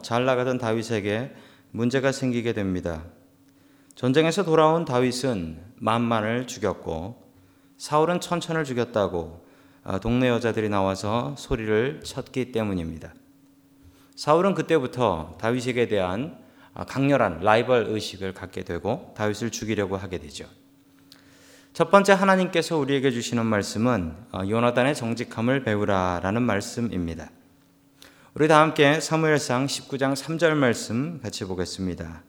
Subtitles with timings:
[0.00, 1.34] 잘 나가던 다윗에게
[1.72, 3.02] 문제가 생기게 됩니다.
[3.96, 7.20] 전쟁에서 돌아온 다윗은 만만을 죽였고
[7.78, 9.44] 사울은 천천을 죽였다고
[9.82, 13.12] 아, 동네 여자들이 나와서 소리를 쳤기 때문입니다.
[14.14, 16.38] 사울은 그때부터 다윗에게 대한
[16.74, 20.44] 아, 강렬한 라이벌 의식을 갖게 되고 다윗을 죽이려고 하게 되죠.
[21.72, 27.30] 첫 번째 하나님께서 우리에게 주시는 말씀은 아, 요나단의 정직함을 배우라라는 말씀입니다.
[28.34, 32.22] 우리 다 함께 사무엘상 19장 3절 말씀 같이 보겠습니다.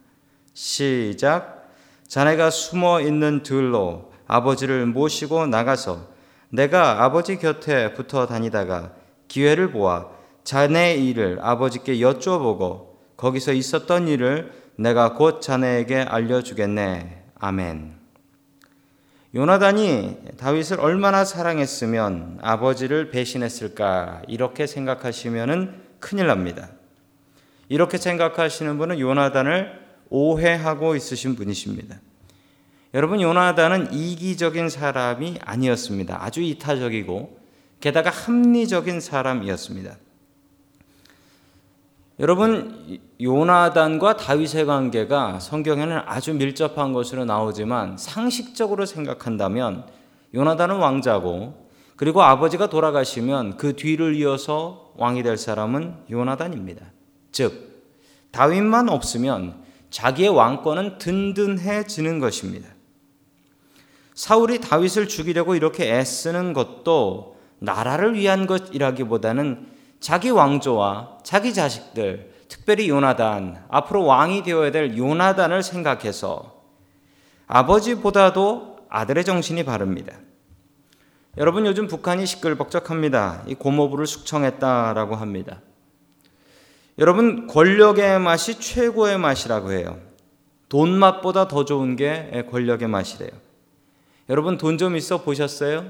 [0.52, 1.70] 시작.
[2.06, 6.06] 자네가 숨어 있는 들로 아버지를 모시고 나가서
[6.50, 8.92] 내가 아버지 곁에 붙어 다니다가
[9.28, 10.10] 기회를 보아
[10.44, 17.24] 자네 일을 아버지께 여쭤보고 거기서 있었던 일을 내가 곧 자네에게 알려주겠네.
[17.38, 17.94] 아멘.
[19.34, 26.68] 요나단이 다윗을 얼마나 사랑했으면 아버지를 배신했을까 이렇게 생각하시면은 큰일 납니다.
[27.70, 31.96] 이렇게 생각하시는 분은 요나단을 오해하고 있으신 분이십니다.
[32.92, 36.22] 여러분 요나단은 이기적인 사람이 아니었습니다.
[36.22, 37.38] 아주 이타적이고
[37.80, 39.96] 게다가 합리적인 사람이었습니다.
[42.20, 49.86] 여러분 요나단과 다윗의 관계가 성경에는 아주 밀접한 것으로 나오지만 상식적으로 생각한다면
[50.34, 51.66] 요나단은 왕자고
[51.96, 56.86] 그리고 아버지가 돌아가시면 그 뒤를 이어서 왕이 될 사람은 요나단입니다.
[57.32, 57.84] 즉
[58.30, 62.68] 다윗만 없으면 자기의 왕권은 든든해지는 것입니다.
[64.14, 69.66] 사울이 다윗을 죽이려고 이렇게 애쓰는 것도 나라를 위한 것이라기보다는
[70.00, 76.62] 자기 왕조와 자기 자식들, 특별히 요나단, 앞으로 왕이 되어야 될 요나단을 생각해서
[77.46, 80.16] 아버지보다도 아들의 정신이 바릅니다.
[81.36, 83.42] 여러분 요즘 북한이 시끌벅적합니다.
[83.48, 85.60] 이 고모부를 숙청했다라고 합니다.
[86.98, 89.98] 여러분 권력의 맛이 최고의 맛이라고 해요.
[90.68, 93.30] 돈 맛보다 더 좋은 게 권력의 맛이래요.
[94.28, 95.86] 여러분 돈 좀 있어 보셨어요?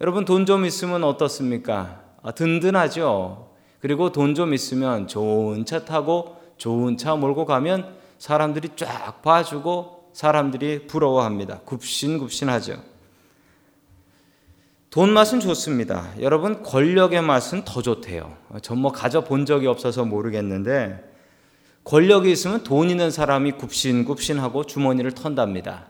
[0.00, 2.00] 여러분 돈 좀 있으면 어떻습니까?
[2.22, 3.50] 아, 든든하죠.
[3.80, 10.86] 그리고 돈 좀 있으면 좋은 차 타고 좋은 차 몰고 가면 사람들이 쫙 봐주고 사람들이
[10.86, 11.60] 부러워합니다.
[11.66, 12.93] 굽신굽신하죠.
[14.94, 16.10] 돈 맛은 좋습니다.
[16.20, 18.32] 여러분 권력의 맛은 더 좋대요.
[18.62, 21.02] 전 뭐 가져본 적이 없어서 모르겠는데
[21.82, 25.86] 권력이 있으면 돈 있는 사람이 굽신굽신하고 주머니를 턴답니다.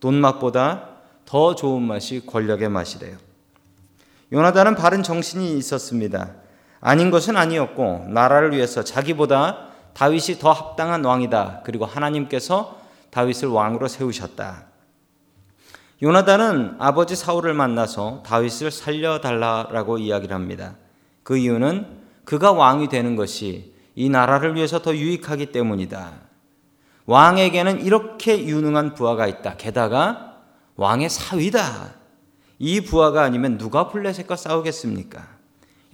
[0.00, 0.88] 돈 맛보다
[1.26, 3.18] 더 좋은 맛이 권력의 맛이래요.
[4.32, 6.30] 요나단은 바른 정신이 있었습니다.
[6.80, 11.60] 아닌 것은 아니었고 나라를 위해서 자기보다 다윗이 더 합당한 왕이다.
[11.62, 12.80] 그리고 하나님께서
[13.10, 14.73] 다윗을 왕으로 세우셨다.
[16.04, 20.76] 요나단은 아버지 사울을 만나서 다윗을 살려달라라고 이야기를 합니다.
[21.22, 21.86] 그 이유는
[22.26, 26.12] 그가 왕이 되는 것이 이 나라를 위해서 더 유익하기 때문이다.
[27.06, 29.56] 왕에게는 이렇게 유능한 부하가 있다.
[29.56, 30.42] 게다가
[30.76, 31.94] 왕의 사위다.
[32.58, 35.26] 이 부하가 아니면 누가 블레셋과 싸우겠습니까?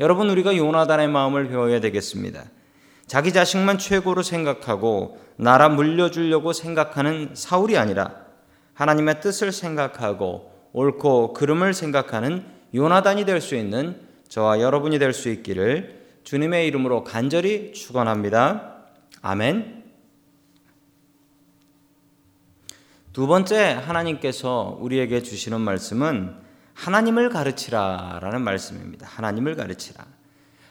[0.01, 2.43] 여러분 우리가 요나단의 마음을 배워야 되겠습니다.
[3.07, 8.20] 자기 자식만 최고로 생각하고 나라 물려주려고 생각하는 사울이 아니라
[8.81, 16.01] 하나님의 뜻을 생각하고 옳고 그름을 생각하는 요나단이 될 수 있는 저와 여러분이 될 수 있기를
[16.25, 18.77] 주님의 이름으로 간절히 축원합니다.
[19.21, 19.85] 아멘.
[23.13, 26.37] 두 번째 하나님께서 우리에게 주시는 말씀은
[26.73, 29.07] 하나님을 가르치라라는 말씀입니다.
[29.07, 30.07] 하나님을 가르치라.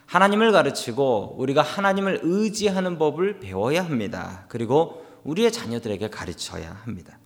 [0.07, 4.45] 하나님을 가르치고 우리가 하나님을 의지하는 법을 배워야 합니다.
[4.47, 7.19] 그리고 우리의 자녀들에게 가르쳐야 합니다.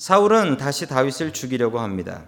[0.00, 2.24] 사울은 다시 다윗을 죽이려고 합니다.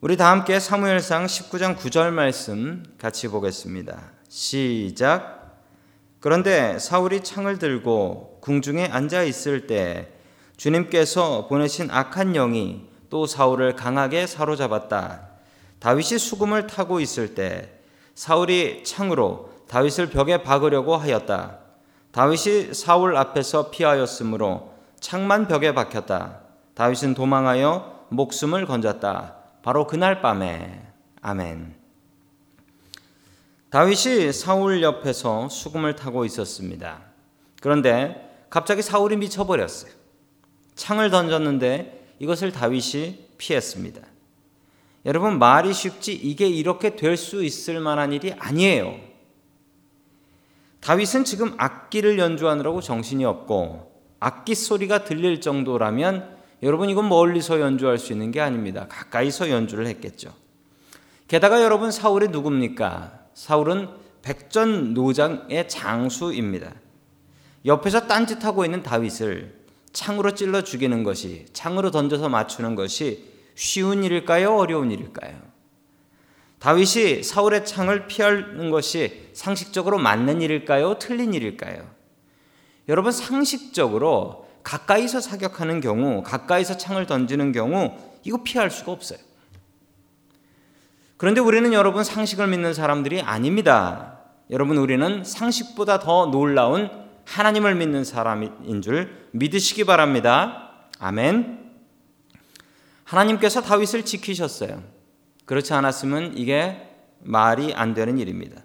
[0.00, 4.00] 우리 다 함께 사무엘상 19장 9절 말씀 같이 보겠습니다.
[4.28, 5.58] 시작.
[6.20, 10.12] 그런데 사울이 창을 들고 궁중에 앉아 있을 때
[10.56, 15.30] 주님께서 보내신 악한 영이 또 사울을 강하게 사로잡았다.
[15.80, 17.80] 다윗이 수금을 타고 있을 때
[18.14, 21.58] 사울이 창으로 다윗을 벽에 박으려고 하였다.
[22.12, 24.69] 다윗이 사울 앞에서 피하였으므로
[25.00, 26.40] 창만 벽에 박혔다.
[26.74, 29.36] 다윗은 도망하여 목숨을 건졌다.
[29.62, 30.82] 바로 그날 밤에
[31.22, 31.74] 아멘.
[33.70, 37.02] 다윗이 사울 옆에서 수금을 타고 있었습니다.
[37.60, 39.92] 그런데 갑자기 사울이 미쳐버렸어요.
[40.74, 44.00] 창을 던졌는데 이것을 다윗이 피했습니다.
[45.06, 48.98] 여러분 말이 쉽지 이게 이렇게 될 수 있을 만한 일이 아니에요.
[50.80, 53.89] 다윗은 지금 악기를 연주하느라고 정신이 없고
[54.20, 58.86] 악기 소리가 들릴 정도라면 여러분 이건 멀리서 연주할 수 있는 게 아닙니다.
[58.88, 60.32] 가까이서 연주를 했겠죠.
[61.26, 63.18] 게다가 여러분 사울이 누굽니까?
[63.34, 63.88] 사울은
[64.22, 66.74] 백전 노장의 장수입니다.
[67.64, 69.58] 옆에서 딴짓하고 있는 다윗을
[69.92, 74.54] 창으로 찔러 죽이는 것이 창으로 던져서 맞추는 것이 쉬운 일일까요?
[74.56, 75.50] 어려운 일일까요?
[76.58, 80.98] 다윗이 사울의 창을 피하는 것이 상식적으로 맞는 일일까요?
[80.98, 81.99] 틀린 일일까요?
[82.90, 89.18] 여러분 상식적으로 가까이서 사격하는 경우, 가까이서 창을 던지는 경우 이거 피할 수가 없어요.
[91.16, 94.18] 그런데 우리는 여러분 상식을 믿는 사람들이 아닙니다.
[94.50, 96.90] 여러분 우리는 상식보다 더 놀라운
[97.26, 100.72] 하나님을 믿는 사람인 줄 믿으시기 바랍니다.
[100.98, 101.70] 아멘.
[103.04, 104.82] 하나님께서 다윗을 지키셨어요.
[105.44, 106.88] 그렇지 않았으면 이게
[107.20, 108.62] 말이 안 되는 일입니다.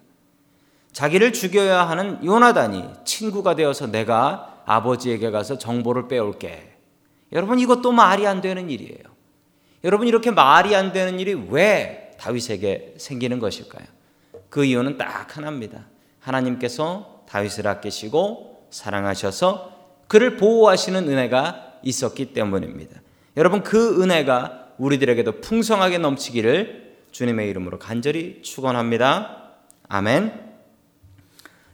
[0.96, 6.72] 자기를 죽여야 하는 요나단이 친구가 되어서 내가 아버지에게 가서 정보를 빼올게.
[7.32, 9.02] 여러분 이것도 말이 안 되는 일이에요.
[9.84, 13.86] 여러분 이렇게 말이 안 되는 일이 왜 다윗에게 생기는 것일까요?
[14.48, 15.84] 그 이유는 딱 하나입니다.
[16.18, 19.72] 하나님께서 다윗을 아끼시고 사랑하셔서
[20.08, 23.02] 그를 보호하시는 은혜가 있었기 때문입니다.
[23.36, 29.42] 여러분 그 은혜가 우리들에게도 풍성하게 넘치기를 주님의 이름으로 간절히 축원합니다.
[29.88, 30.45] 아멘.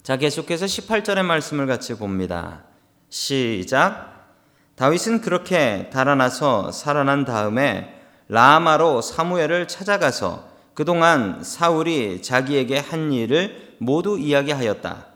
[0.03, 2.65] 자, 계속해서 18절의 말씀을 같이 봅니다.
[3.09, 4.35] 시작.
[4.75, 15.07] 다윗은 그렇게 달아나서 살아난 다음에 라마로 사무엘을 찾아가서 그동안 사울이 자기에게 한 일을 모두 이야기하였다.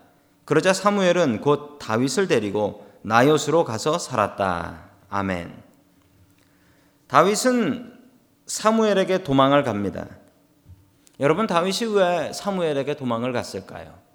[0.45, 4.83] 그러자 사무엘은 곧 다윗을 데리고 나요스로 가서 살았다.
[5.09, 5.53] 아멘.
[7.07, 7.93] 다윗은
[8.45, 10.07] 사무엘에게 도망을 갑니다.
[11.19, 14.06] 여러분 다윗이 왜 사무엘에게 도망을 갔을까요?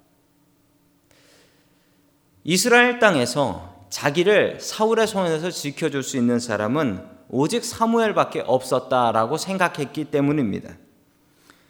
[2.43, 10.73] 이스라엘 땅에서 자기를 사울의 손에서 지켜줄 수 있는 사람은 오직 사무엘밖에 없었다라고 생각했기 때문입니다.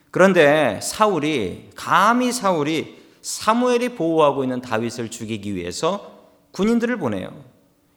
[0.10, 7.44] 그런데 사울이 감히 사울이 사무엘이 보호하고 있는 다윗을 죽이기 위해서 군인들을 보내요.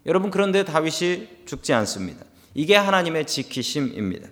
[0.06, 2.25] 여러분 그런데 다윗이 죽지 않습니다.
[2.55, 4.29] 이게 하나님의 지키심입니다.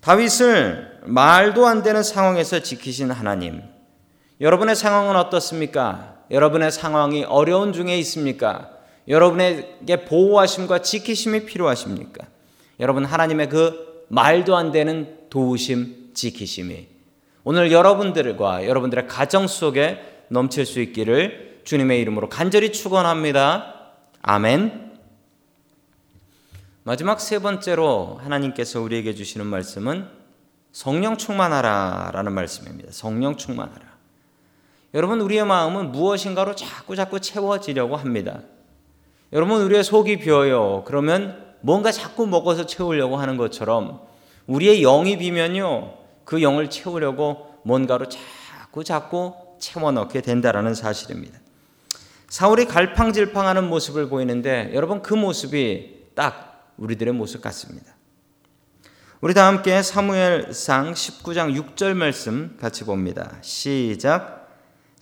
[0.00, 3.62] 다윗을 말도 안 되는 상황에서 지키신 하나님.
[4.40, 6.13] 여러분의 상황은 어떻습니까?
[6.30, 8.70] 여러분의 상황이 어려운 중에 있습니까?
[9.08, 12.26] 여러분에게 보호하심과 지키심이 필요하십니까?
[12.80, 16.88] 여러분 하나님의 그 말도 안 되는 도우심, 지키심이
[17.44, 23.92] 오늘 여러분들과 여러분들의 가정 속에 넘칠 수 있기를 주님의 이름으로 간절히 축원합니다.
[24.22, 24.92] 아멘.
[26.84, 30.08] 마지막 세 번째로 하나님께서 우리에게 주시는 말씀은
[30.72, 32.90] 성령 충만하라라는 말씀입니다.
[32.92, 33.93] 성령 충만하라.
[34.94, 38.40] 여러분 우리의 마음은 무엇인가로 자꾸 자꾸 채워지려고 합니다.
[39.32, 40.84] 여러분 우리의 속이 비어요.
[40.86, 44.00] 그러면 뭔가 자꾸 먹어서 채우려고 하는 것처럼
[44.46, 45.94] 우리의 영이 비면요.
[46.24, 51.40] 그 영을 채우려고 뭔가로 자꾸 자꾸 채워 넣게 된다라는 사실입니다.
[52.28, 57.94] 사울이 갈팡질팡하는 모습을 보이는데 여러분 그 모습이 딱 우리들의 모습 같습니다.
[59.20, 63.38] 우리 다 함께 사무엘상 19장 6절 말씀 같이 봅니다.
[63.40, 64.43] 시작.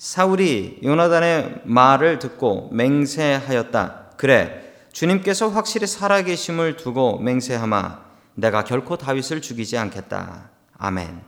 [0.02, 4.14] 사울이 요나단의 말을 듣고 맹세하였다.
[4.16, 8.00] 그래, 주님께서 확실히 살아계심을 두고 맹세하마.
[8.34, 10.50] 내가 결코 다윗을 죽이지 않겠다.
[10.76, 11.22] 아멘.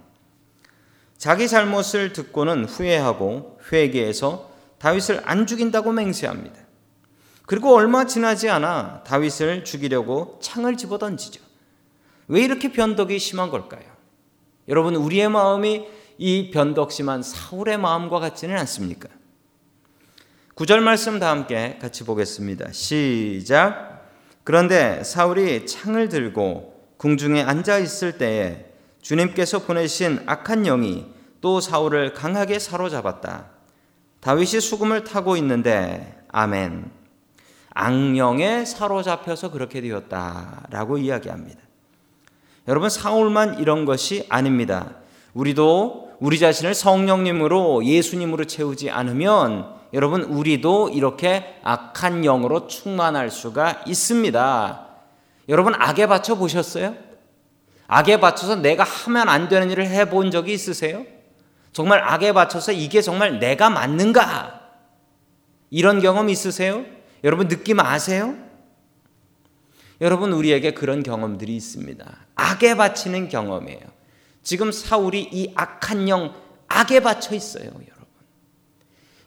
[1.16, 6.56] 자기 잘못을 듣고는 후회하고 회개해서 다윗을 안 죽인다고 맹세합니다.
[7.46, 11.40] 그리고 얼마 지나지 않아 다윗을 죽이려고 창을 집어 던지죠.
[12.26, 13.84] 왜 이렇게 변덕이 심한 걸까요?
[14.66, 15.86] 여러분 우리의 마음이
[16.18, 19.08] 이 변덕심한 사울의 마음과 같지는 않습니까?
[20.54, 22.70] 9절 말씀 다 함께 같이 보겠습니다.
[22.72, 24.08] 시작.
[24.44, 28.66] 그런데 사울이 창을 들고 궁중에 앉아 있을 때에
[29.02, 31.06] 주님께서 보내신 악한 영이
[31.40, 33.50] 또 사울을 강하게 사로잡았다.
[34.20, 36.90] 다윗이 수금을 타고 있는데 아멘.
[37.74, 41.60] 악령에 사로잡혀서 그렇게 되었다라고 이야기합니다.
[42.68, 44.94] 여러분 사울만 이런 것이 아닙니다.
[45.34, 54.86] 우리도 우리 자신을 성령님으로 예수님으로 채우지 않으면 여러분 우리도 이렇게 악한 영으로 충만할 수가 있습니다.
[55.48, 56.94] 여러분 악에 받쳐 보셨어요?
[57.86, 61.04] 악에 받쳐서 내가 하면 안 되는 일을 해 본 적이 있으세요?
[61.72, 64.60] 정말 악에 받쳐서 이게 정말 내가 맞는가?
[65.70, 66.84] 이런 경험 있으세요?
[67.24, 68.34] 여러분 느낌 아세요?
[70.00, 72.16] 여러분 우리에게 그런 경험들이 있습니다.
[72.36, 73.80] 악에 바치는 경험이에요.
[74.44, 76.34] 지금 사울이 이 악한 영
[76.68, 77.94] 악에 바쳐 있어요, 여러분.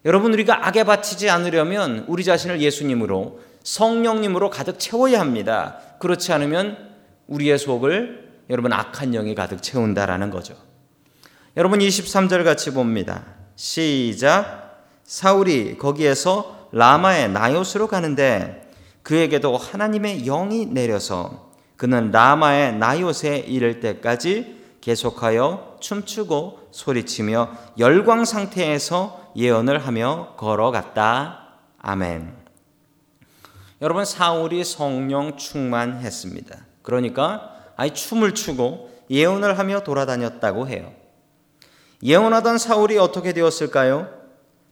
[0.06, 5.80] 여러분 우리가 악에 바치지 않으려면 우리 자신을 예수님으로 성령님으로 가득 채워야 합니다.
[6.00, 6.78] 그렇지 않으면
[7.28, 10.56] 우리의 속을 여러분 악한 영이 가득 채운다라는 거죠.
[11.58, 13.26] 여러분 23절 같이 봅니다.
[13.56, 14.86] 시작.
[15.04, 18.70] 사울이 거기에서 라마의 나요스로 가는데
[19.02, 24.57] 그에게도 하나님의 영이 내려서 그는 라마의 나요스에 이를 때까지
[24.88, 31.58] 계속하여 춤추고 소리치며 열광 상태에서 예언을 하며 걸어갔다.
[31.78, 32.34] 아멘.
[33.82, 36.58] 여러분 사울이 성령 충만했습니다.
[36.84, 40.94] 그러니까 아이 춤을 추고 예언을 하며 돌아다녔다고 해요.
[42.02, 44.08] 예언하던 사울이 어떻게 되었을까요?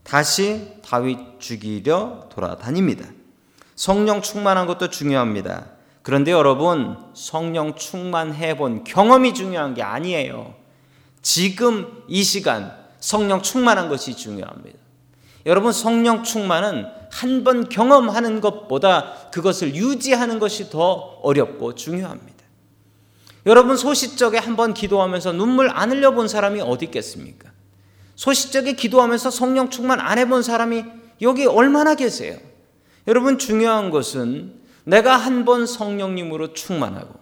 [0.02, 3.06] 다시 다윗 죽이려 돌아다닙니다.
[3.74, 5.75] 성령 충만한 것도 중요합니다.
[6.06, 10.54] 그런데 여러분, 성령 충만해 본 경험이 중요한 게 아니에요.
[11.20, 14.78] 지금 이 시간 성령 충만한 것이 중요합니다.
[15.46, 20.92] 여러분, 성령 충만은 한 번 경험하는 것보다 그것을 유지하는 것이 더
[21.24, 22.44] 어렵고 중요합니다.
[23.44, 27.50] 여러분, 소시적에 한 번 기도하면서 눈물 안 흘려 본 사람이 어디 있겠습니까?
[28.14, 30.84] 소시적에 기도하면서 성령 충만 안 해본 사람이
[31.22, 32.38] 여기 얼마나 계세요?
[33.08, 34.55] 여러분 중요한 것은
[34.86, 37.14] 내가 한 번 성령님으로 충만하고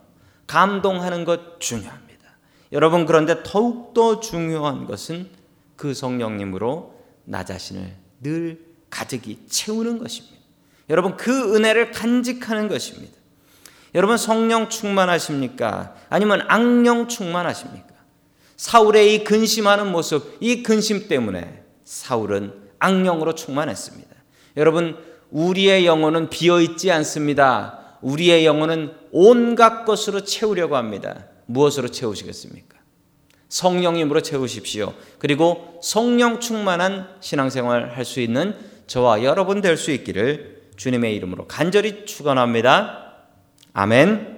[0.47, 2.25] 감동하는 것 중요합니다.
[2.73, 5.29] 여러분 그런데 더욱더 중요한 것은
[5.77, 6.95] 그 성령님으로
[7.25, 10.37] 나 자신을 늘 가득히 채우는 것입니다.
[10.91, 13.15] 여러분 그 은혜를 간직하는 것입니다.
[13.95, 15.95] 여러분 성령 충만하십니까?
[16.11, 17.95] 아니면 악령 충만하십니까?
[18.57, 24.15] 사울의 이 근심하는 모습, 이 근심 때문에 사울은 악령으로 충만했습니다.
[24.57, 24.99] 여러분
[25.35, 27.99] 우리의 영혼은 비어 있지 않습니다.
[28.03, 31.27] 우리의 영혼은 온갖 것으로 채우려고 합니다.
[31.47, 32.79] 무엇으로 채우시겠습니까?
[33.49, 34.95] 성령님으로 채우십시오.
[35.19, 38.55] 그리고 성령 충만한 신앙생활 할 수 있는
[38.87, 43.15] 저와 여러분 될 수 있기를 주님의 이름으로 간절히 축원합니다.
[43.73, 44.34] 아멘.